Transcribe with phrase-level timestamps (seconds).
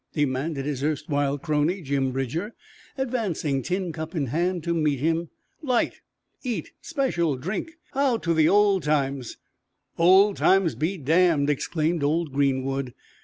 [0.13, 2.55] demanded his erstwhile crony, Jim Bridger,
[2.97, 5.29] advancing, tin cup in hand, to meet him.
[5.61, 6.01] "Light.
[6.41, 6.71] Eat.
[6.81, 7.73] Special, drink.
[7.93, 9.37] How to the old times!"
[9.99, 12.95] "Old times be damned!" exclaimed Old Greenwood.